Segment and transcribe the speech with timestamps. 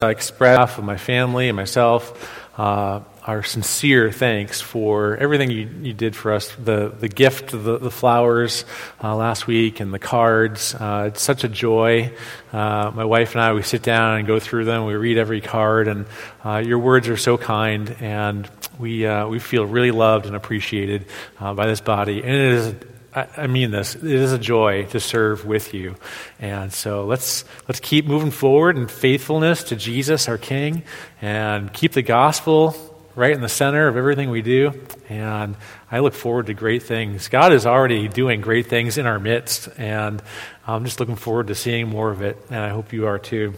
[0.00, 6.14] express of my family and myself uh, our sincere thanks for everything you, you did
[6.14, 8.64] for us the, the gift, the, the flowers
[9.02, 10.72] uh, last week, and the cards.
[10.72, 12.12] Uh, it's such a joy.
[12.52, 14.86] Uh, my wife and I, we sit down and go through them.
[14.86, 16.06] We read every card, and
[16.44, 21.06] uh, your words are so kind, and we, uh, we feel really loved and appreciated
[21.40, 22.22] by this body.
[22.22, 22.74] And it is
[23.14, 23.94] I, mean this.
[23.94, 25.96] It is a joy to serve with you.
[26.38, 30.82] And so let's, let's keep moving forward in faithfulness to Jesus, our King,
[31.22, 32.76] and keep the gospel
[33.14, 34.72] right in the center of everything we do.
[35.08, 35.56] And
[35.90, 37.28] I look forward to great things.
[37.28, 40.22] God is already doing great things in our midst, and
[40.66, 42.36] I'm just looking forward to seeing more of it.
[42.50, 43.54] And I hope you are too.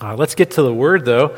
[0.00, 1.36] Uh, let's get to the word, though.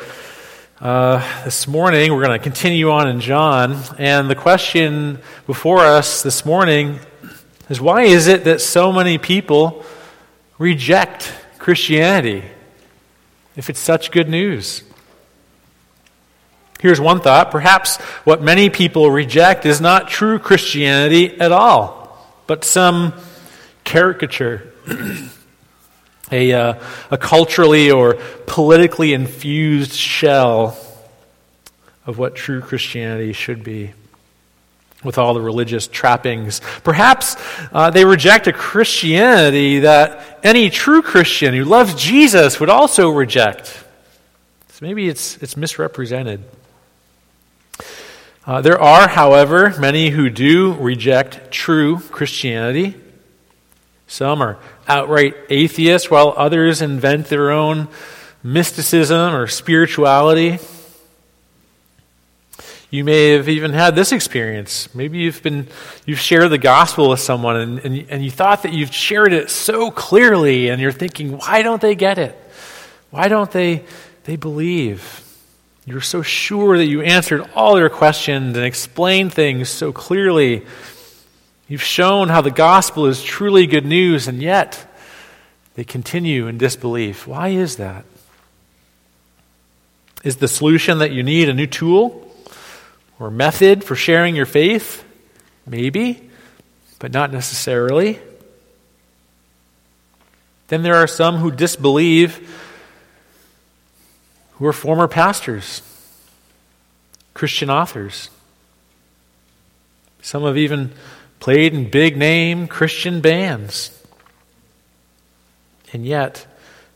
[0.79, 3.77] Uh, this morning, we're going to continue on in John.
[3.99, 7.01] And the question before us this morning
[7.71, 9.85] is why is it that so many people
[10.59, 12.43] reject Christianity
[13.57, 14.83] if it's such good news?
[16.81, 17.51] Here's one thought.
[17.51, 23.13] Perhaps what many people reject is not true Christianity at all, but some
[23.85, 24.73] caricature,
[26.33, 26.75] a, uh,
[27.11, 28.15] a culturally or
[28.47, 30.77] politically infused shell
[32.05, 33.93] of what true Christianity should be
[35.03, 36.61] with all the religious trappings.
[36.85, 37.37] Perhaps
[37.73, 43.67] uh, they reject a Christianity that any true Christian who loves Jesus would also reject.
[44.69, 46.43] So maybe it's, it's misrepresented.
[48.47, 52.95] Uh, there are, however, many who do reject true Christianity.
[54.07, 57.89] Some are outright atheists, while others invent their own
[58.43, 60.59] mysticism or spirituality.
[62.91, 64.93] You may have even had this experience.
[64.95, 65.69] Maybe you've been
[66.07, 69.49] you've shared the gospel with someone and, and, and you thought that you've shared it
[69.49, 72.37] so clearly and you're thinking, why don't they get it?
[73.11, 73.85] Why don't they
[74.25, 75.25] they believe?
[75.87, 80.67] You're so sure that you answered all their questions and explained things so clearly.
[81.69, 84.87] You've shown how the gospel is truly good news, and yet
[85.75, 87.27] they continue in disbelief.
[87.27, 88.05] Why is that?
[90.23, 92.30] Is the solution that you need a new tool?
[93.21, 95.05] Or method for sharing your faith?
[95.67, 96.29] Maybe,
[96.99, 98.19] but not necessarily.
[100.69, 102.49] Then there are some who disbelieve
[104.53, 105.83] who are former pastors,
[107.35, 108.29] Christian authors.
[110.23, 110.93] Some have even
[111.39, 113.91] played in big name Christian bands,
[115.93, 116.47] and yet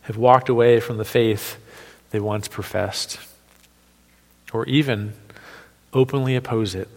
[0.03, 1.57] have walked away from the faith
[2.11, 3.19] they once professed,
[4.53, 5.15] or even
[5.95, 6.89] openly oppose it.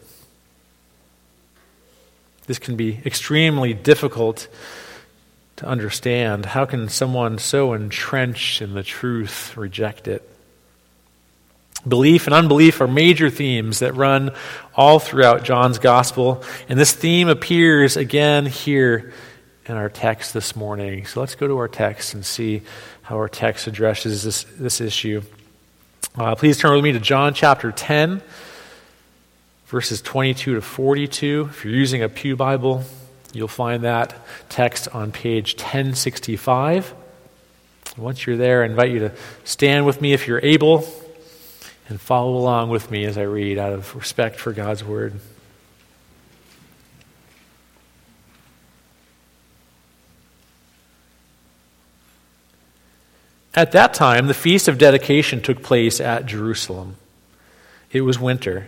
[2.48, 4.48] This can be extremely difficult
[5.58, 6.48] to understand.
[6.48, 10.28] How can someone so entrenched in the truth reject it?
[11.88, 14.32] Belief and unbelief are major themes that run
[14.76, 19.14] all throughout John's gospel, and this theme appears again here
[19.66, 21.06] in our text this morning.
[21.06, 22.62] So let's go to our text and see
[23.04, 25.22] how our text addresses this, this issue.
[26.16, 28.22] Uh, please turn with me to John chapter 10
[29.68, 31.50] verses 22 to 42.
[31.50, 32.84] If you're using a Pew Bible,
[33.34, 34.16] you'll find that
[34.50, 36.94] text on page 1065.
[37.98, 39.12] Once you're there, I invite you to
[39.44, 40.88] stand with me if you're able
[41.90, 45.20] and follow along with me as I read out of respect for God's Word.
[53.54, 56.96] At that time, the feast of dedication took place at Jerusalem.
[57.92, 58.68] It was winter.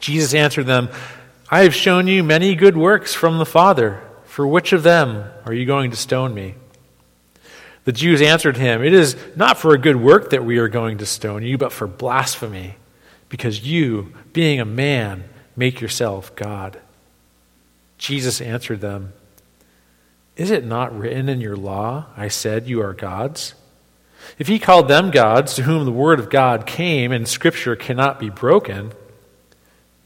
[0.00, 0.88] Jesus answered them,
[1.50, 4.02] I have shown you many good works from the Father.
[4.24, 6.54] For which of them are you going to stone me?
[7.84, 10.98] The Jews answered him, It is not for a good work that we are going
[10.98, 12.76] to stone you, but for blasphemy,
[13.28, 15.24] because you, being a man,
[15.56, 16.78] make yourself God.
[17.98, 19.12] Jesus answered them,
[20.36, 23.54] Is it not written in your law, I said, you are gods?
[24.38, 28.20] If he called them gods, to whom the word of God came, and scripture cannot
[28.20, 28.92] be broken,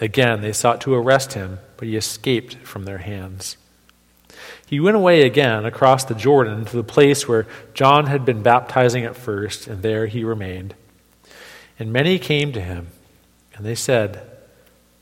[0.00, 3.56] Again, they sought to arrest him, but he escaped from their hands.
[4.66, 9.04] He went away again across the Jordan to the place where John had been baptizing
[9.04, 10.74] at first, and there he remained.
[11.78, 12.88] And many came to him,
[13.54, 14.26] and they said,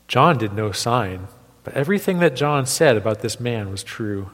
[0.07, 1.27] John did no sign,
[1.63, 4.31] but everything that John said about this man was true,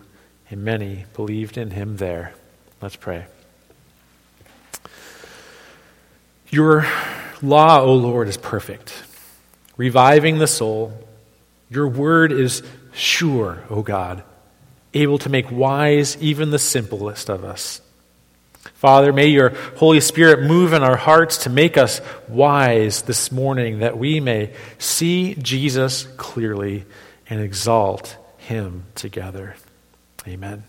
[0.50, 2.34] and many believed in him there.
[2.82, 3.26] Let's pray.
[6.50, 6.88] Your
[7.42, 9.04] law, O Lord, is perfect,
[9.78, 10.94] reviving the soul.
[11.70, 12.64] Your word is
[12.94, 14.24] sure, O God
[14.96, 17.82] able to make wise even the simplest of us.
[18.76, 23.80] Father, may your Holy Spirit move in our hearts to make us wise this morning
[23.80, 26.86] that we may see Jesus clearly
[27.30, 29.56] and exalt him together.
[30.28, 30.64] Amen.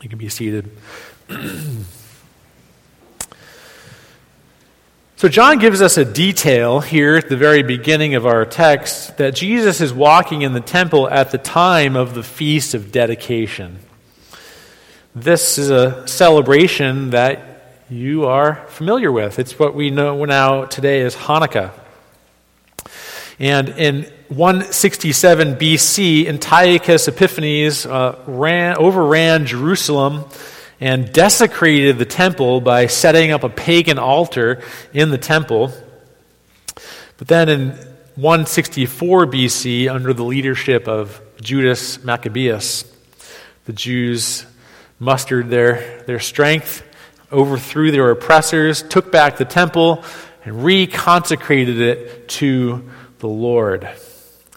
[0.00, 0.70] You can be seated.
[5.20, 9.34] So, John gives us a detail here at the very beginning of our text that
[9.34, 13.80] Jesus is walking in the temple at the time of the Feast of Dedication.
[15.14, 19.38] This is a celebration that you are familiar with.
[19.38, 21.72] It's what we know now today as Hanukkah.
[23.38, 30.24] And in 167 BC, Antiochus Epiphanes uh, ran, overran Jerusalem
[30.80, 34.62] and desecrated the temple by setting up a pagan altar
[34.94, 35.72] in the temple.
[37.18, 37.70] But then in
[38.16, 42.84] 164 BC, under the leadership of Judas Maccabeus,
[43.66, 44.46] the Jews
[44.98, 46.82] mustered their, their strength,
[47.30, 50.02] overthrew their oppressors, took back the temple,
[50.44, 53.88] and reconsecrated it to the Lord.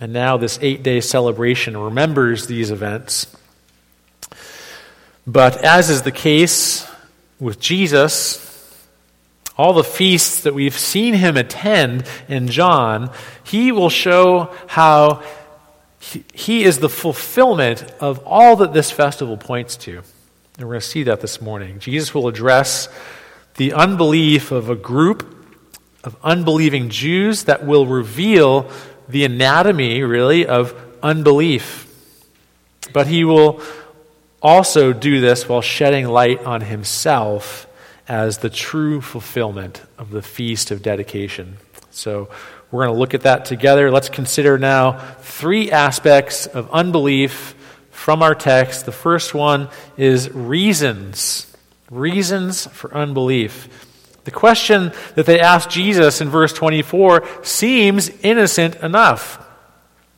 [0.02, 3.28] And now, this eight day celebration remembers these events.
[5.26, 6.90] But as is the case
[7.40, 8.40] with Jesus,
[9.58, 13.12] all the feasts that we've seen him attend in John,
[13.44, 15.24] he will show how
[16.34, 20.02] he is the fulfillment of all that this festival points to.
[20.58, 21.80] And we're going to see that this morning.
[21.80, 22.90] Jesus will address
[23.56, 25.30] the unbelief of a group
[26.04, 28.70] of unbelieving Jews that will reveal
[29.08, 31.90] the anatomy, really, of unbelief.
[32.92, 33.62] But he will
[34.44, 37.66] also do this while shedding light on himself
[38.08, 41.58] as the true fulfillment of the feast of dedication.
[41.92, 42.30] So
[42.70, 43.90] we're going to look at that together.
[43.90, 47.56] Let's consider now three aspects of unbelief
[47.92, 48.86] from our text.
[48.86, 51.56] The first one is reasons.
[51.90, 53.70] Reasons for unbelief.
[54.26, 59.46] The question that they asked Jesus in verse 24 seems innocent enough.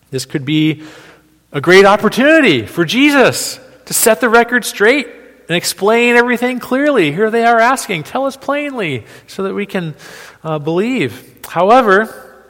[0.10, 0.84] This could be
[1.52, 5.08] a great opportunity for Jesus to set the record straight
[5.48, 7.12] and explain everything clearly.
[7.12, 9.96] Here they are asking, tell us plainly so that we can
[10.44, 11.46] uh, believe.
[11.48, 12.44] However,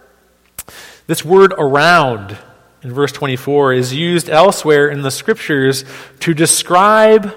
[1.07, 2.37] this word around
[2.83, 5.83] in verse 24 is used elsewhere in the scriptures
[6.21, 7.33] to describe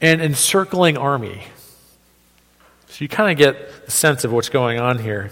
[0.00, 1.44] an encircling army.
[2.88, 5.30] So you kind of get the sense of what's going on here.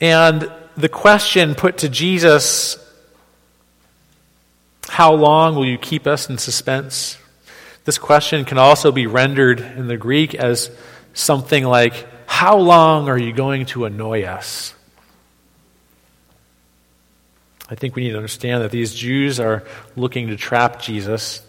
[0.00, 2.78] And the question put to Jesus
[4.88, 7.18] how long will you keep us in suspense?
[7.84, 10.70] This question can also be rendered in the Greek as
[11.14, 14.74] something like, How long are you going to annoy us?
[17.70, 19.64] I think we need to understand that these Jews are
[19.94, 21.42] looking to trap Jesus.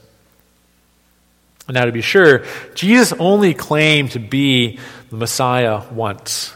[1.70, 4.80] Now, to be sure, Jesus only claimed to be
[5.10, 6.54] the Messiah once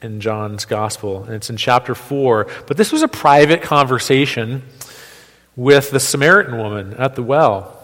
[0.00, 2.46] in John's Gospel, and it's in chapter 4.
[2.66, 4.62] But this was a private conversation
[5.56, 7.78] with the Samaritan woman at the well.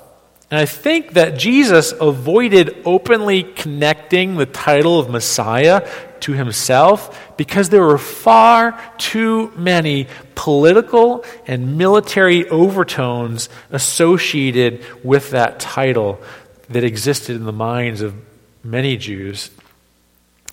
[0.51, 5.87] And I think that Jesus avoided openly connecting the title of Messiah
[6.21, 15.61] to himself because there were far too many political and military overtones associated with that
[15.61, 16.21] title.
[16.71, 18.15] that existed in the minds of
[18.63, 19.51] many Jews.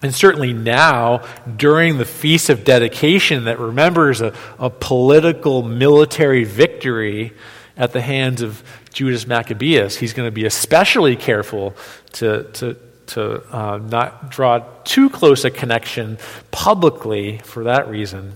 [0.05, 1.23] And certainly now,
[1.57, 7.33] during the Feast of Dedication that remembers a, a political military victory
[7.75, 8.61] at the hands of
[8.93, 11.75] Judas Maccabeus, he's going to be especially careful
[12.13, 16.19] to, to, to uh, not draw too close a connection
[16.51, 18.33] publicly for that reason.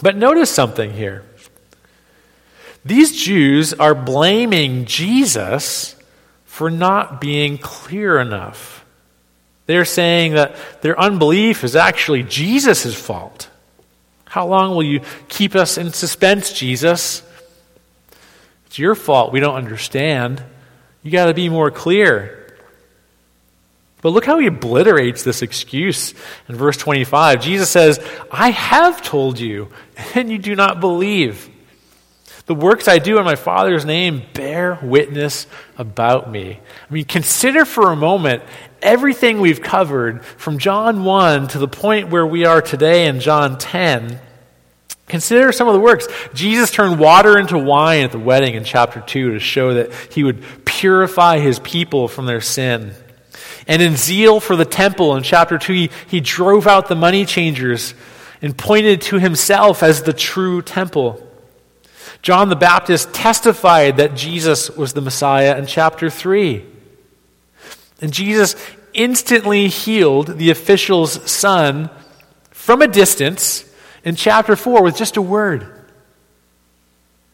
[0.00, 1.26] But notice something here.
[2.86, 5.94] These Jews are blaming Jesus
[6.46, 8.83] for not being clear enough.
[9.66, 13.48] They're saying that their unbelief is actually Jesus' fault.
[14.26, 17.22] How long will you keep us in suspense, Jesus?
[18.66, 19.32] It's your fault.
[19.32, 20.42] We don't understand.
[21.02, 22.40] You got to be more clear.
[24.02, 26.12] But look how he obliterates this excuse
[26.48, 27.40] in verse 25.
[27.40, 29.68] Jesus says, I have told you,
[30.14, 31.48] and you do not believe.
[32.46, 35.46] The works I do in my Father's name bear witness
[35.78, 36.60] about me.
[36.90, 38.42] I mean, consider for a moment
[38.84, 43.58] everything we've covered from John 1 to the point where we are today in John
[43.58, 44.20] 10.
[45.08, 46.06] Consider some of the works.
[46.34, 50.22] Jesus turned water into wine at the wedding in chapter 2 to show that he
[50.22, 52.94] would purify his people from their sin.
[53.66, 57.24] And in zeal for the temple in chapter 2, he, he drove out the money
[57.24, 57.94] changers
[58.42, 61.26] and pointed to himself as the true temple.
[62.22, 66.73] John the Baptist testified that Jesus was the Messiah in chapter 3.
[68.04, 68.54] And Jesus
[68.92, 71.88] instantly healed the official's son
[72.50, 73.64] from a distance
[74.04, 75.66] in chapter 4 with just a word.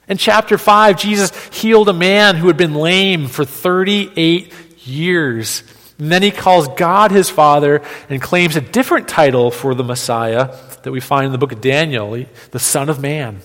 [0.06, 4.52] In chapter 5, Jesus healed a man who had been lame for 38
[4.84, 5.64] years
[5.98, 10.56] and then he calls God his Father and claims a different title for the Messiah
[10.84, 13.40] that we find in the book of Daniel, the Son of Man.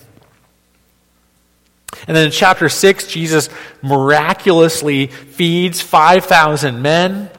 [2.06, 3.48] And then in chapter 6, Jesus
[3.82, 7.30] miraculously feeds 5,000 men,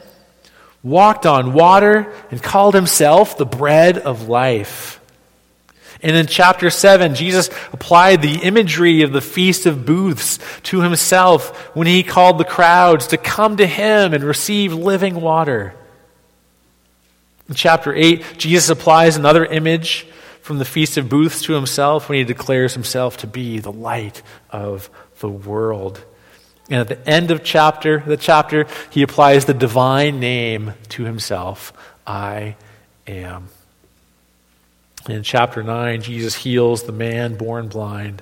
[0.84, 5.00] walked on water, and called himself the bread of life.
[6.02, 11.76] And in chapter 7, Jesus applied the imagery of the Feast of Booths to himself
[11.76, 15.74] when he called the crowds to come to him and receive living water.
[17.50, 20.06] In chapter 8, Jesus applies another image
[20.48, 24.22] from the Feast of Booths to himself when he declares himself to be the light
[24.50, 24.90] of
[25.20, 26.02] the world.
[26.70, 31.74] And at the end of chapter, the chapter, he applies the divine name to himself
[32.08, 32.56] I
[33.06, 33.50] am.
[35.10, 38.22] In chapter 9, Jesus heals the man born blind.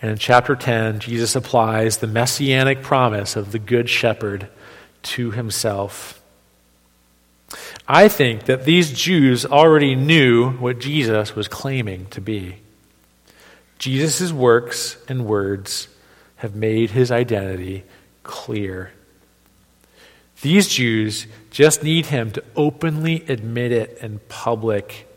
[0.00, 4.48] And in chapter 10, Jesus applies the messianic promise of the Good Shepherd
[5.02, 6.21] to himself.
[7.88, 12.56] I think that these Jews already knew what Jesus was claiming to be.
[13.78, 15.88] Jesus' works and words
[16.36, 17.84] have made his identity
[18.22, 18.92] clear.
[20.40, 25.08] These Jews just need him to openly admit it in public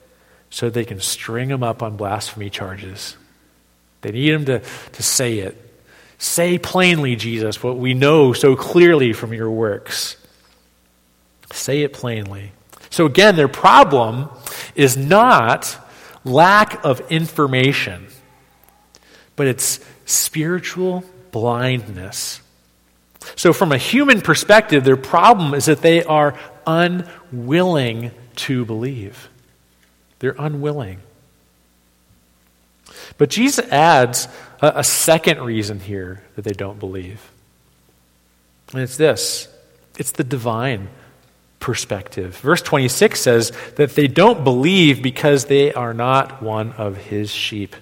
[0.49, 3.17] so they can string him up on blasphemy charges.
[4.01, 4.61] They need him to,
[4.93, 5.61] to say it.
[6.17, 10.15] Say plainly, Jesus, what we know so clearly from your works.
[11.51, 12.51] Say it plainly.
[12.89, 14.29] So, again, their problem
[14.75, 15.77] is not
[16.23, 18.07] lack of information,
[19.35, 22.41] but it's spiritual blindness.
[23.35, 29.29] So, from a human perspective, their problem is that they are unwilling to believe.
[30.19, 30.99] They're unwilling.
[33.17, 34.27] But Jesus adds
[34.61, 37.31] a, a second reason here that they don't believe.
[38.73, 39.47] And it's this
[39.97, 40.89] it's the divine
[41.65, 42.37] perspective.
[42.37, 47.75] Verse 26 says that they don't believe because they are not one of his sheep.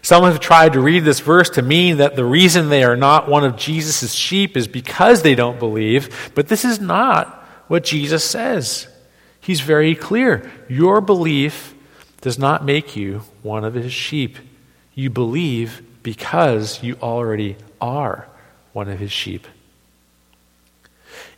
[0.00, 3.28] Some have tried to read this verse to mean that the reason they are not
[3.28, 7.28] one of Jesus' sheep is because they don't believe, but this is not
[7.68, 8.88] what Jesus says.
[9.38, 10.50] He's very clear.
[10.70, 11.74] Your belief
[12.22, 14.38] does not make you one of his sheep.
[14.94, 18.26] You believe because you already are
[18.72, 19.46] one of his sheep.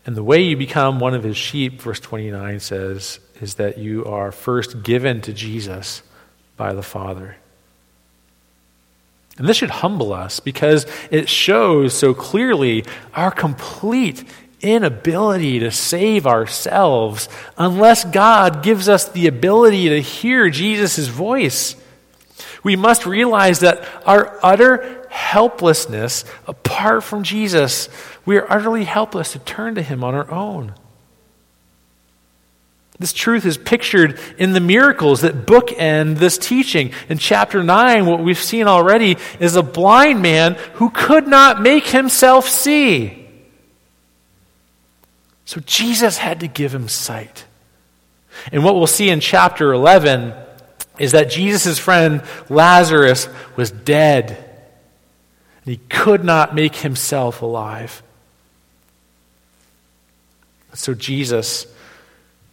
[0.06, 4.04] And the way you become one of his sheep, verse 29 says, is that you
[4.04, 6.02] are first given to Jesus
[6.56, 7.36] by the Father.
[9.36, 12.84] And this should humble us because it shows so clearly
[13.14, 14.25] our complete
[14.62, 21.76] inability to save ourselves unless God gives us the ability to hear Jesus' voice.
[22.62, 27.88] We must realize that our utter helplessness, apart from Jesus,
[28.26, 30.75] we are utterly helpless to turn to Him on our own.
[32.99, 36.92] This truth is pictured in the miracles that bookend this teaching.
[37.09, 41.87] In chapter 9, what we've seen already is a blind man who could not make
[41.87, 43.28] himself see.
[45.45, 47.45] So Jesus had to give him sight.
[48.50, 50.35] And what we'll see in chapter 11
[50.99, 54.30] is that Jesus' friend Lazarus was dead.
[55.64, 58.02] And he could not make himself alive.
[60.76, 61.66] So Jesus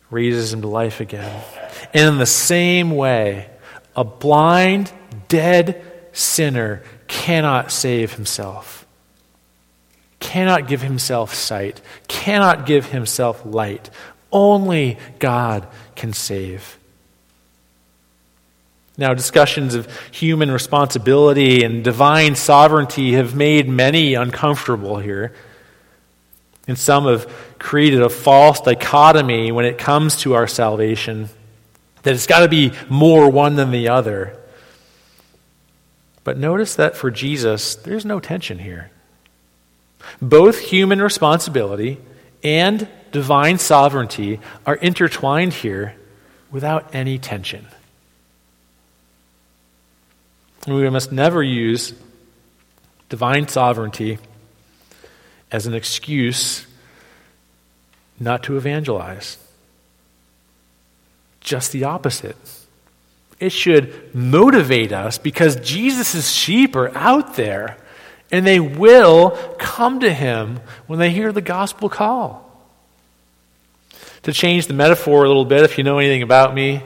[0.10, 1.44] raises him to life again.
[1.94, 3.50] And in the same way,
[3.96, 4.92] a blind,
[5.28, 8.86] dead sinner cannot save himself,
[10.20, 13.90] cannot give himself sight, cannot give himself light.
[14.32, 16.78] Only God can save.
[18.98, 25.34] Now, discussions of human responsibility and divine sovereignty have made many uncomfortable here.
[26.68, 27.32] And some have
[27.64, 31.30] created a false dichotomy when it comes to our salvation
[32.04, 34.38] that it's got to be more one than the other.
[36.26, 38.92] But notice that for Jesus, there's no tension here.
[40.22, 42.00] Both human responsibility
[42.44, 45.96] and divine sovereignty are intertwined here
[46.52, 47.66] without any tension.
[50.68, 51.94] We must never use
[53.08, 54.20] divine sovereignty
[55.50, 56.68] as an excuse
[58.20, 59.38] not to evangelize.
[61.42, 62.38] Just the opposite.
[63.40, 67.78] It should motivate us because Jesus' sheep are out there
[68.32, 72.50] and they will come to him when they hear the gospel call.
[74.24, 76.82] To change the metaphor a little bit, if you know anything about me,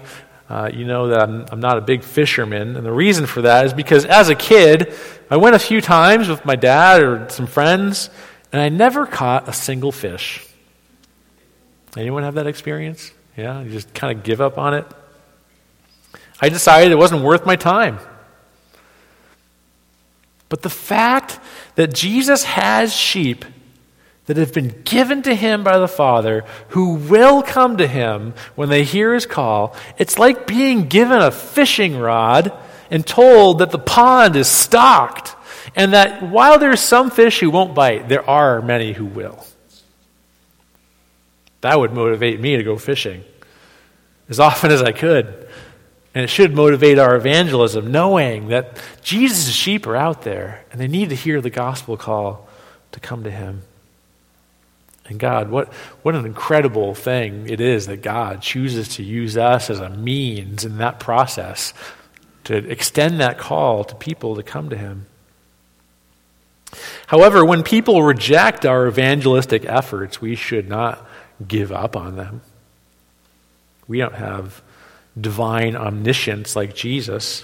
[0.49, 2.75] uh, you know that I'm, I'm, not a big fisherman.
[2.75, 4.93] And the reason for that is because as a kid,
[5.29, 8.09] I went a few times with my dad or some friends,
[8.51, 10.45] and I never caught a single fish.
[11.97, 13.11] Anyone have that experience?
[13.35, 14.85] Yeah, you just kind of give up on it.
[16.39, 17.99] I decided it wasn't worth my time.
[20.49, 21.39] But the fact
[21.75, 23.45] that Jesus has sheep
[24.25, 28.69] that have been given to him by the Father who will come to him when
[28.69, 32.53] they hear his call, it's like being given a fishing rod
[32.91, 35.35] and told that the pond is stocked
[35.75, 39.46] and that while there's some fish who won't bite, there are many who will.
[41.61, 43.23] That would motivate me to go fishing
[44.29, 45.47] as often as I could.
[46.13, 50.87] And it should motivate our evangelism, knowing that Jesus' sheep are out there and they
[50.87, 52.47] need to hear the gospel call
[52.91, 53.61] to come to him.
[55.05, 59.69] And God, what, what an incredible thing it is that God chooses to use us
[59.69, 61.73] as a means in that process
[62.45, 65.05] to extend that call to people to come to him.
[67.07, 71.07] However, when people reject our evangelistic efforts, we should not
[71.45, 72.41] give up on them.
[73.87, 74.61] We don't have
[75.19, 77.43] divine omniscience like Jesus.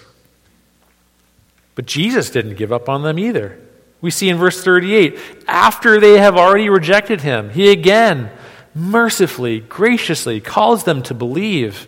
[1.75, 3.59] But Jesus didn't give up on them either.
[4.01, 8.31] We see in verse 38 after they have already rejected him, he again
[8.75, 11.87] mercifully, graciously calls them to believe.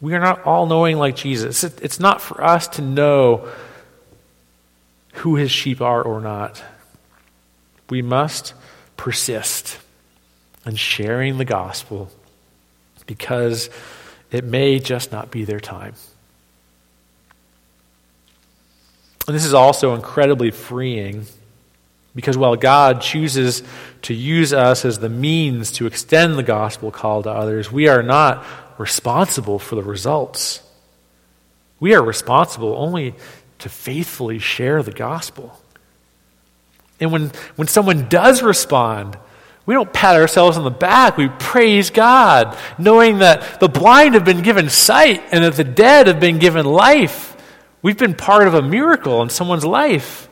[0.00, 1.62] We are not all knowing like Jesus.
[1.62, 3.48] It's not for us to know
[5.14, 6.62] who his sheep are or not.
[7.88, 8.54] We must
[8.96, 9.78] persist
[10.66, 12.10] in sharing the gospel
[13.06, 13.70] because
[14.30, 15.94] it may just not be their time.
[19.26, 21.26] And this is also incredibly freeing
[22.14, 23.62] because while God chooses
[24.02, 28.02] to use us as the means to extend the gospel call to others, we are
[28.02, 28.44] not
[28.78, 30.62] responsible for the results.
[31.80, 33.14] We are responsible only
[33.60, 35.60] to faithfully share the gospel.
[37.00, 39.18] And when, when someone does respond,
[39.66, 41.16] we don't pat ourselves on the back.
[41.16, 46.06] We praise God, knowing that the blind have been given sight and that the dead
[46.06, 47.34] have been given life.
[47.80, 50.28] We've been part of a miracle in someone's life.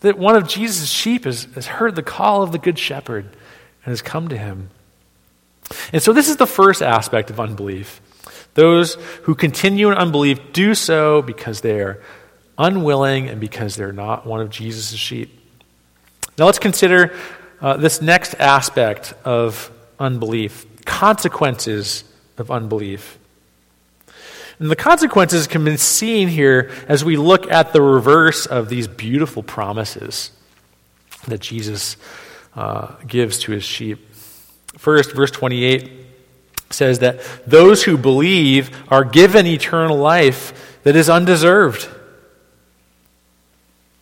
[0.00, 3.90] that one of Jesus' sheep has, has heard the call of the Good Shepherd and
[3.92, 4.70] has come to him.
[5.92, 8.00] And so, this is the first aspect of unbelief.
[8.54, 12.02] Those who continue in unbelief do so because they are
[12.58, 15.38] unwilling and because they're not one of Jesus' sheep.
[16.36, 17.16] Now, let's consider
[17.62, 22.04] uh, this next aspect of unbelief consequences
[22.38, 23.18] of unbelief.
[24.58, 28.86] And the consequences can be seen here as we look at the reverse of these
[28.86, 30.30] beautiful promises
[31.26, 31.96] that Jesus
[32.54, 34.14] uh, gives to his sheep.
[34.76, 35.90] First, verse 28
[36.70, 41.88] says that those who believe are given eternal life that is undeserved.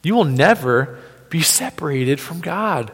[0.03, 2.93] You will never be separated from God.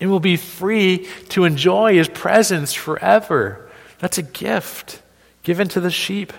[0.00, 3.68] And will be free to enjoy his presence forever.
[3.98, 5.02] That's a gift
[5.42, 6.32] given to the sheep.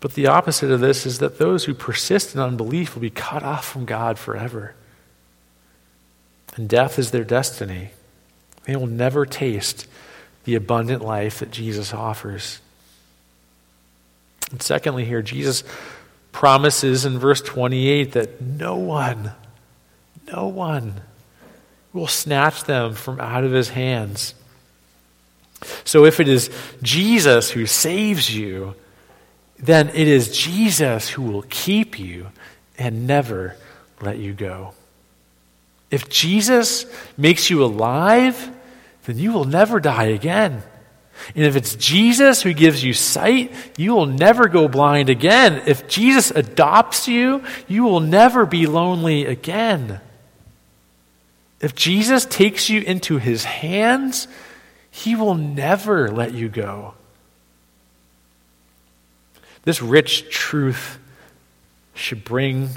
[0.00, 3.42] But the opposite of this is that those who persist in unbelief will be cut
[3.42, 4.74] off from God forever.
[6.54, 7.90] And death is their destiny.
[8.64, 9.86] They will never taste
[10.44, 12.60] the abundant life that Jesus offers.
[14.50, 15.64] And secondly, here, Jesus
[16.32, 19.32] promises in verse 28 that no one,
[20.32, 21.00] no one
[21.92, 24.34] will snatch them from out of his hands.
[25.84, 26.50] So if it is
[26.82, 28.74] Jesus who saves you,
[29.58, 32.26] then it is Jesus who will keep you
[32.78, 33.56] and never
[34.00, 34.74] let you go.
[35.90, 36.84] If Jesus
[37.16, 38.50] makes you alive,
[39.04, 40.62] then you will never die again.
[41.34, 45.62] And if it's Jesus who gives you sight, you will never go blind again.
[45.66, 50.00] If Jesus adopts you, you will never be lonely again.
[51.66, 54.28] If Jesus takes you into his hands,
[54.88, 56.94] he will never let you go.
[59.64, 61.00] This rich truth
[61.92, 62.68] should bring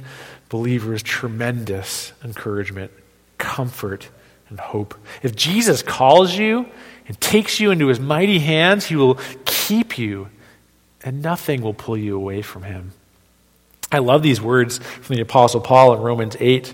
[0.50, 2.92] believers tremendous encouragement,
[3.38, 4.10] comfort,
[4.50, 4.96] and hope.
[5.22, 6.66] If Jesus calls you
[7.08, 10.30] and takes you into his mighty hands, he will keep you,
[11.04, 12.94] and nothing will pull you away from him.
[13.92, 16.74] I love these words from the Apostle Paul in Romans 8.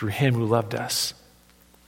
[0.00, 1.12] through him who loved us.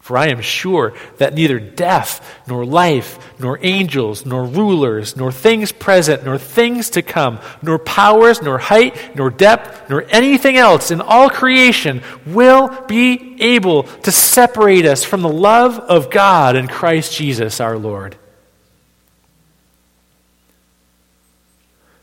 [0.01, 5.73] For I am sure that neither death, nor life, nor angels, nor rulers, nor things
[5.73, 11.01] present, nor things to come, nor powers, nor height, nor depth, nor anything else in
[11.01, 17.17] all creation will be able to separate us from the love of God in Christ
[17.17, 18.15] Jesus our Lord.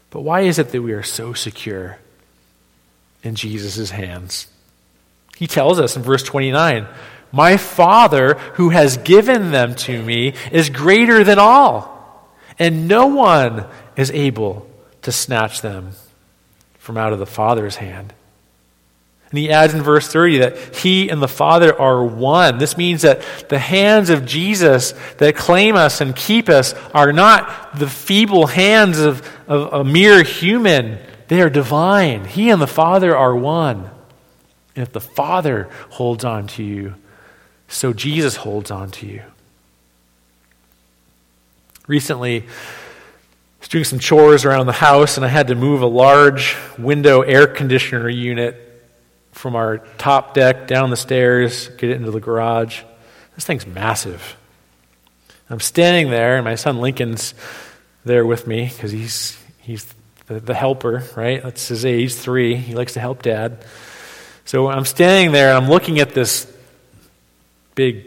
[0.10, 2.00] But why is it that we are so secure
[3.22, 4.48] in Jesus' hands?
[5.40, 6.86] He tells us in verse 29
[7.32, 13.68] my Father who has given them to me is greater than all, and no one
[13.96, 14.68] is able
[15.04, 15.92] to snatch them
[16.78, 18.14] from out of the Father's hand.
[19.30, 22.58] And he adds in verse 30 that he and the Father are one.
[22.58, 27.78] This means that the hands of Jesus that claim us and keep us are not
[27.80, 30.98] the feeble hands of, of a mere human,
[31.30, 32.26] they are divine.
[32.26, 33.90] He and the Father are one.
[34.80, 36.96] And if the Father holds on to you,
[37.68, 39.22] so Jesus holds on to you.
[41.86, 42.46] Recently, I
[43.60, 47.24] was doing some chores around the house, and I had to move a large window
[47.24, 48.56] air conditioner unit
[49.34, 52.82] from our top deck down the stairs, get it into the garage.
[53.36, 54.38] This thing's massive.
[55.50, 57.34] I'm standing there, and my son Lincoln's
[58.06, 59.86] there with me because he's, he's
[60.28, 61.44] the, the helper, right?
[61.44, 62.56] That's his age, three.
[62.56, 63.66] He likes to help dad.
[64.50, 66.52] So I'm standing there, and I'm looking at this
[67.76, 68.04] big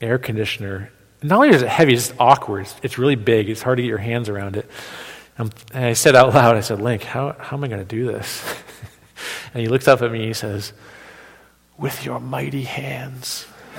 [0.00, 0.92] air conditioner.
[1.20, 2.68] Not only is it heavy, it's awkward.
[2.84, 3.50] It's really big.
[3.50, 4.70] It's hard to get your hands around it.
[5.36, 8.06] And I said out loud, I said, Link, how, how am I going to do
[8.06, 8.40] this?
[9.52, 10.72] and he looks up at me and he says,
[11.76, 13.44] With your mighty hands.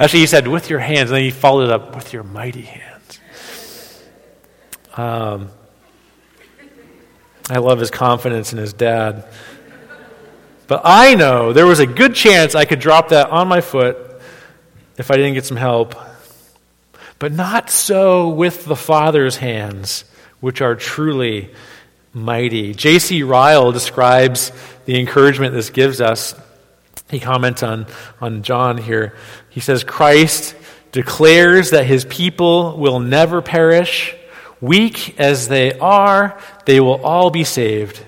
[0.00, 1.10] Actually, he said, With your hands.
[1.10, 3.20] And then he followed it up, With your mighty hands.
[4.96, 5.50] Um,
[7.50, 9.24] I love his confidence in his dad.
[10.66, 13.96] But I know there was a good chance I could drop that on my foot
[14.98, 15.94] if I didn't get some help.
[17.18, 20.04] But not so with the Father's hands,
[20.40, 21.50] which are truly
[22.12, 22.74] mighty.
[22.74, 23.22] J.C.
[23.22, 24.52] Ryle describes
[24.84, 26.34] the encouragement this gives us.
[27.10, 27.86] He comments on,
[28.20, 29.16] on John here.
[29.48, 30.54] He says, Christ
[30.92, 34.14] declares that his people will never perish.
[34.60, 38.04] Weak as they are, they will all be saved.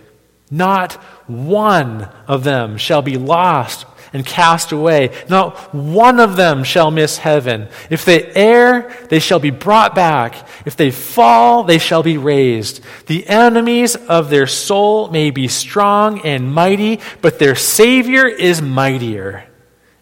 [0.50, 0.94] Not
[1.26, 5.10] one of them shall be lost and cast away.
[5.28, 7.68] Not one of them shall miss heaven.
[7.88, 10.48] If they err, they shall be brought back.
[10.66, 12.80] If they fall, they shall be raised.
[13.06, 19.44] The enemies of their soul may be strong and mighty, but their Savior is mightier,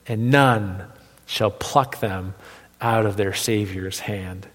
[0.07, 0.85] and none
[1.27, 2.35] shall pluck them
[2.81, 4.47] out of their Savior's hand.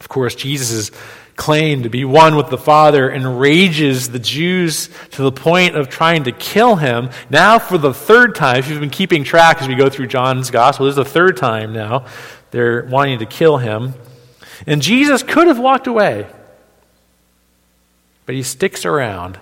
[0.00, 0.90] Of course, Jesus'
[1.36, 6.24] claim to be one with the Father enrages the Jews to the point of trying
[6.24, 7.10] to kill him.
[7.30, 10.50] Now, for the third time, if you've been keeping track as we go through John's
[10.50, 12.04] gospel, this is the third time now
[12.50, 13.94] they're wanting to kill him.
[14.66, 16.26] And Jesus could have walked away,
[18.26, 19.38] but he sticks around.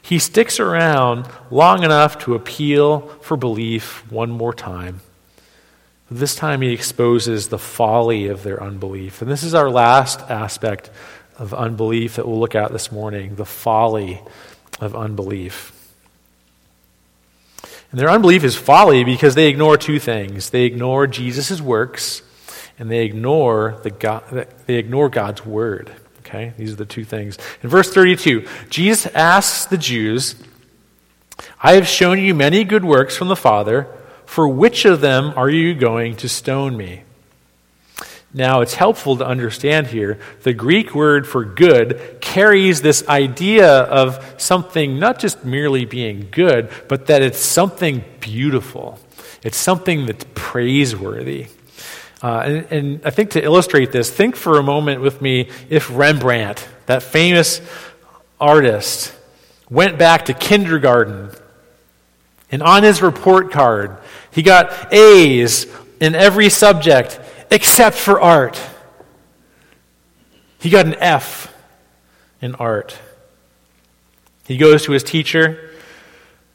[0.00, 5.00] He sticks around long enough to appeal for belief one more time.
[6.18, 9.22] This time he exposes the folly of their unbelief.
[9.22, 10.90] And this is our last aspect
[11.38, 14.20] of unbelief that we'll look at this morning the folly
[14.80, 15.72] of unbelief.
[17.90, 22.22] And their unbelief is folly because they ignore two things they ignore Jesus' works
[22.78, 25.92] and they ignore, the God, they ignore God's word.
[26.20, 26.52] Okay?
[26.56, 27.38] These are the two things.
[27.62, 30.34] In verse 32, Jesus asks the Jews,
[31.62, 33.86] I have shown you many good works from the Father.
[34.32, 37.02] For which of them are you going to stone me?
[38.32, 44.36] Now, it's helpful to understand here the Greek word for good carries this idea of
[44.38, 48.98] something not just merely being good, but that it's something beautiful.
[49.42, 51.48] It's something that's praiseworthy.
[52.22, 55.94] Uh, and, and I think to illustrate this, think for a moment with me if
[55.94, 57.60] Rembrandt, that famous
[58.40, 59.14] artist,
[59.68, 61.32] went back to kindergarten
[62.52, 63.96] and on his report card,
[64.30, 65.66] he got A's
[66.00, 67.18] in every subject
[67.50, 68.60] except for art.
[70.60, 71.52] He got an F
[72.40, 72.96] in art.
[74.46, 75.70] He goes to his teacher.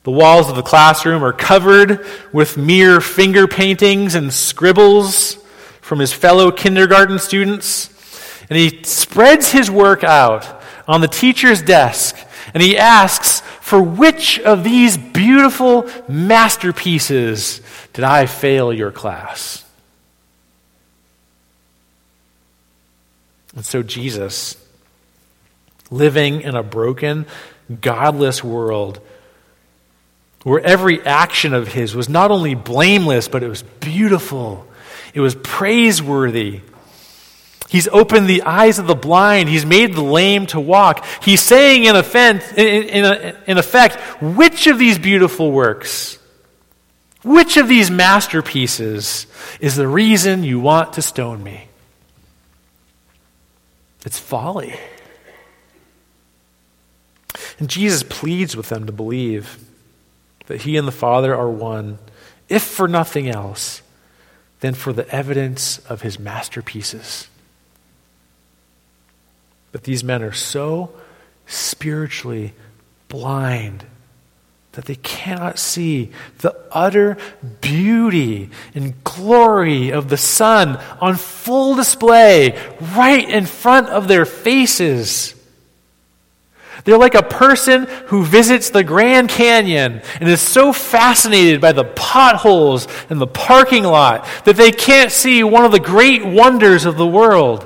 [0.04, 5.36] The walls of the classroom are covered with mere finger paintings and scribbles
[5.82, 7.90] from his fellow kindergarten students.
[8.50, 12.16] And he spreads his work out on the teacher's desk
[12.54, 17.60] and he asks, For which of these beautiful masterpieces
[17.92, 19.62] did I fail your class?
[23.58, 24.56] And so Jesus,
[25.92, 27.26] living in a broken,
[27.82, 29.02] godless world,
[30.44, 34.66] where every action of his was not only blameless, but it was beautiful,
[35.14, 36.62] it was praiseworthy.
[37.70, 39.50] He's opened the eyes of the blind.
[39.50, 41.06] He's made the lame to walk.
[41.22, 46.18] He's saying, in, effect, in, in, in effect, which of these beautiful works,
[47.24, 49.28] which of these masterpieces
[49.60, 51.68] is the reason you want to stone me?
[54.06, 54.74] It's folly.
[57.60, 59.58] And Jesus pleads with them to believe
[60.46, 61.98] that he and the Father are one,
[62.48, 63.82] if for nothing else,
[64.62, 67.28] then for the evidence of his masterpieces.
[69.72, 70.92] But these men are so
[71.46, 72.54] spiritually
[73.08, 73.86] blind
[74.74, 77.18] that they cannot see the utter
[77.62, 82.56] beauty and glory of the Son on full display
[82.96, 85.34] right in front of their faces.
[86.84, 91.84] They're like a person who visits the Grand Canyon and is so fascinated by the
[91.84, 96.98] potholes and the parking lot that they can't see one of the great wonders of
[96.98, 97.66] the world.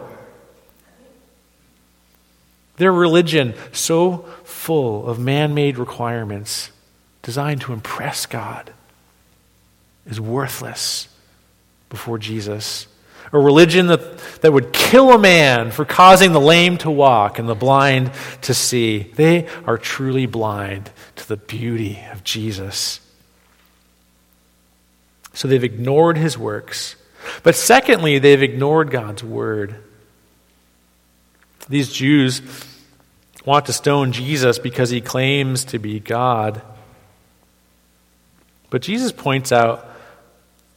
[2.82, 6.72] Their religion, so full of man made requirements
[7.22, 8.74] designed to impress God,
[10.08, 11.08] is worthless
[11.92, 12.88] before Jesus.
[13.34, 17.48] A religion that, that would kill a man for causing the lame to walk and
[17.48, 18.10] the blind
[18.42, 19.12] to see.
[19.14, 23.00] They are truly blind to the beauty of Jesus.
[25.34, 26.96] So they've ignored his works.
[27.44, 29.76] But secondly, they've ignored God's word.
[31.70, 32.42] These Jews
[33.46, 36.62] want to stone Jesus because he claims to be God.
[38.70, 39.88] But Jesus points out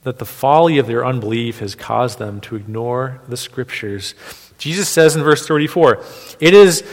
[0.03, 4.15] that the folly of their unbelief has caused them to ignore the scriptures.
[4.59, 6.03] Jesus says in verse 34,
[6.41, 6.85] it is,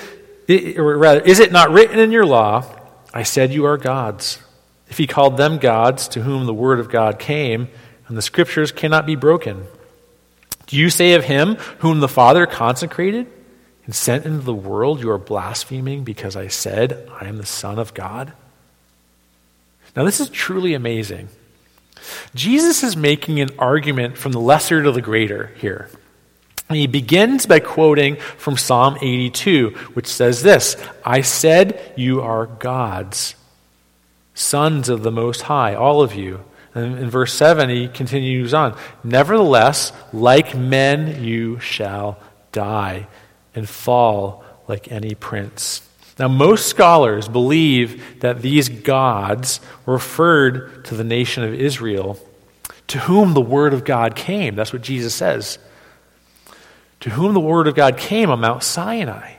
[0.48, 2.66] it, or rather, is it not written in your law,
[3.14, 4.40] I said you are gods?
[4.88, 7.70] If he called them gods to whom the word of God came,
[8.08, 9.66] and the scriptures cannot be broken.
[10.68, 13.28] Do you say of him whom the Father consecrated?
[13.86, 17.80] And sent into the world, you are blaspheming because I said, I am the Son
[17.80, 18.34] of God?
[19.96, 21.30] Now, this is truly amazing.
[22.34, 25.90] Jesus is making an argument from the lesser to the greater here.
[26.70, 32.46] And he begins by quoting from Psalm 82, which says this I said, You are
[32.46, 33.36] gods,
[34.34, 36.46] sons of the Most High, all of you.
[36.74, 42.18] And in verse 7, he continues on Nevertheless, like men, you shall
[42.54, 43.08] die
[43.56, 45.82] and fall like any prince.
[46.20, 52.20] Now, most scholars believe that these gods referred to the nation of Israel,
[52.88, 54.56] to whom the word of God came.
[54.56, 55.58] That's what Jesus says.
[57.00, 59.36] To whom the word of God came on Mount Sinai.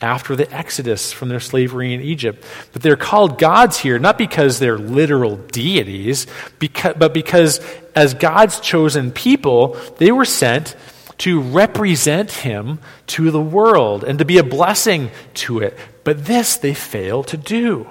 [0.00, 2.44] after the exodus from their slavery in Egypt.
[2.72, 6.26] But they're called gods here, not because they're literal deities,
[6.58, 7.60] because, but because
[7.96, 10.76] as God's chosen people, they were sent
[11.18, 12.78] to represent him
[13.08, 15.76] to the world and to be a blessing to it.
[16.04, 17.88] But this they fail to do,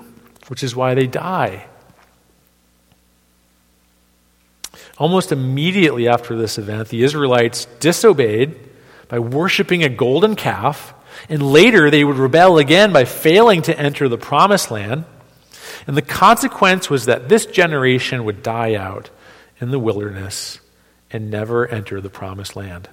[0.47, 1.67] which is why they die.
[4.97, 8.57] Almost immediately after this event, the Israelites disobeyed
[9.07, 10.93] by worshiping a golden calf,
[11.29, 15.05] and later they would rebel again by failing to enter the promised land.
[15.85, 19.09] And the consequence was that this generation would die out
[19.59, 20.59] in the wilderness
[21.11, 22.89] and never enter the promised land.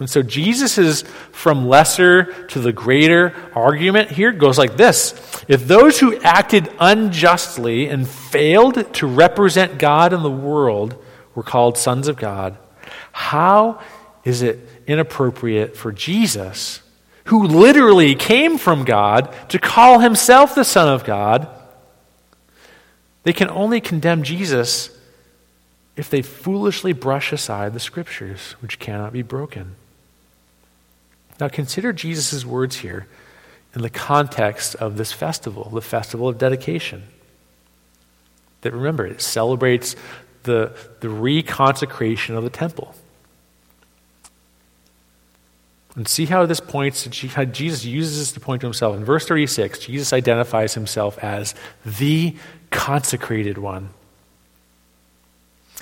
[0.00, 5.44] And so Jesus from lesser to the greater argument here goes like this.
[5.46, 10.96] If those who acted unjustly and failed to represent God in the world
[11.34, 12.56] were called sons of God,
[13.12, 13.80] how
[14.24, 16.80] is it inappropriate for Jesus,
[17.24, 21.46] who literally came from God, to call himself the Son of God?
[23.22, 24.96] They can only condemn Jesus
[25.94, 29.76] if they foolishly brush aside the scriptures, which cannot be broken.
[31.40, 33.06] Now, consider Jesus' words here
[33.74, 37.04] in the context of this festival, the festival of dedication.
[38.60, 39.96] That remember, it celebrates
[40.42, 42.94] the, the reconsecration of the temple.
[45.96, 48.96] And see how this points to how Jesus uses this to point to himself.
[48.96, 52.36] In verse 36, Jesus identifies himself as the
[52.70, 53.90] consecrated one.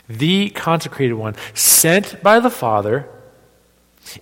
[0.09, 3.09] The consecrated one, sent by the Father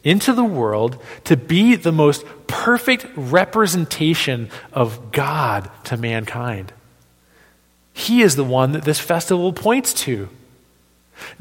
[0.02, 6.72] into the world to be the most perfect representation of God to mankind.
[7.92, 10.28] He is the one that this festival points to.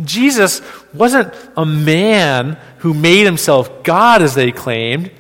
[0.04, 0.62] Jesus
[0.94, 5.12] wasn't a man who made himself God, as they claimed,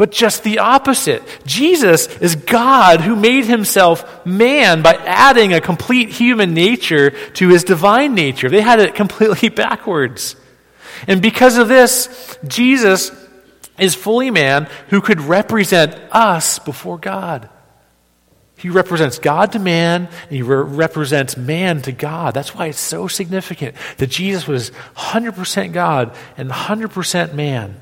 [0.00, 1.22] but just the opposite.
[1.44, 7.64] Jesus is God who made himself man by adding a complete human nature to his
[7.64, 8.48] divine nature.
[8.48, 10.36] They had it completely backwards.
[11.06, 13.10] And because of this, Jesus
[13.78, 17.48] is fully man who could represent us before God.
[18.56, 22.34] He represents God to man, and he re- represents man to God.
[22.34, 27.80] That's why it's so significant that Jesus was 100% God and 100% man.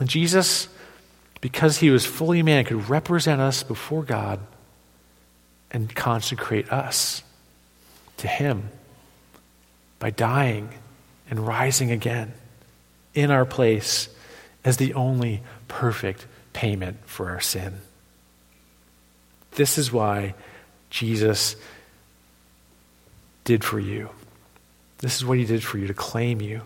[0.00, 0.66] And Jesus,
[1.40, 4.40] because he was fully man, could represent us before God
[5.70, 7.22] and consecrate us
[8.20, 8.70] to Him
[9.98, 10.70] by dying
[11.28, 12.32] and rising again
[13.14, 14.08] in our place
[14.64, 17.80] as the only perfect payment for our sin.
[19.52, 20.34] This is why
[20.90, 21.56] Jesus
[23.44, 24.10] did for you.
[24.98, 26.62] This is what he did for you to claim you,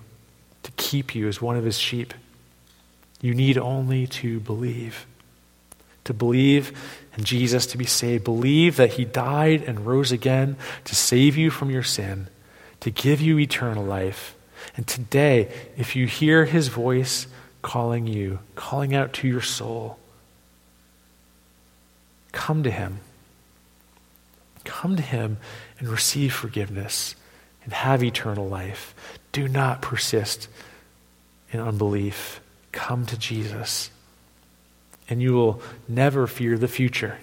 [0.65, 2.13] to keep you as one of his sheep.
[3.21, 5.07] You need only to believe.
[6.05, 6.73] To believe
[7.15, 8.25] and Jesus to be saved.
[8.25, 12.29] Believe that he died and rose again to save you from your sin,
[12.81, 14.37] to give you eternal life.
[14.77, 17.27] And today, if you hear his voice
[17.63, 19.99] calling you, calling out to your soul,
[22.33, 23.01] come to him.
[24.65, 25.39] Come to him
[25.79, 27.15] and receive forgiveness
[27.65, 28.95] and have eternal life.
[29.33, 30.49] Do not persist
[31.53, 32.41] in unbelief.
[32.73, 33.91] Come to Jesus
[35.09, 37.19] and you will never fear the future.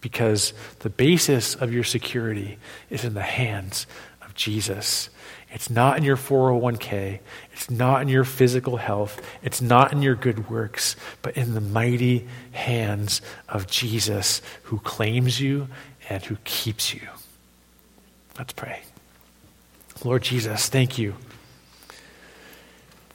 [0.00, 2.58] Because the basis of your security
[2.90, 3.86] is in the hands
[4.22, 5.10] of Jesus.
[5.52, 7.20] It's not in your 401k.
[7.52, 9.20] It's not in your physical health.
[9.42, 15.40] It's not in your good works, but in the mighty hands of Jesus who claims
[15.40, 15.68] you
[16.08, 17.06] and who keeps you.
[18.38, 18.80] Let's pray.
[20.04, 21.14] Lord Jesus, thank you.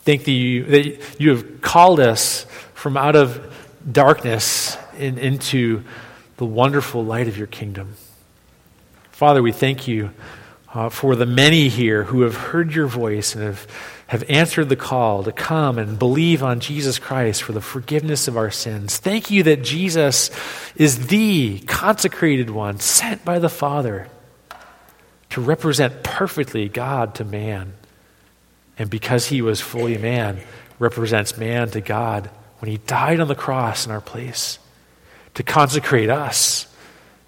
[0.07, 3.53] Thank you that you have called us from out of
[3.91, 5.83] darkness in, into
[6.37, 7.95] the wonderful light of your kingdom.
[9.11, 10.11] Father, we thank you
[10.73, 13.67] uh, for the many here who have heard your voice and have,
[14.07, 18.37] have answered the call to come and believe on Jesus Christ for the forgiveness of
[18.37, 18.95] our sins.
[18.95, 20.31] Thank you that Jesus
[20.77, 24.07] is the consecrated one sent by the Father
[25.31, 27.73] to represent perfectly God to man.
[28.77, 30.39] And because he was fully man,
[30.79, 34.59] represents man to God when he died on the cross in our place
[35.33, 36.67] to consecrate us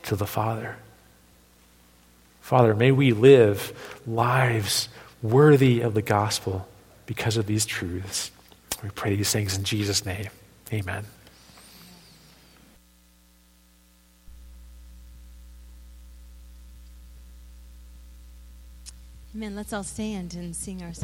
[0.04, 0.78] to the Father.
[2.42, 4.90] Father, may we live lives
[5.22, 6.68] worthy of the gospel
[7.06, 8.32] because of these truths.
[8.82, 10.30] We pray these things in Jesus' name.
[10.72, 11.06] Amen.
[19.36, 19.56] Amen.
[19.56, 20.94] Let's all stand and sing our